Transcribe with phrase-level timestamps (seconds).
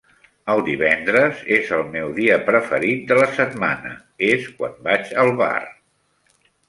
[0.51, 3.93] El divendres és el meu dia preferit de la setmana;
[4.31, 5.57] és quan vaig al bar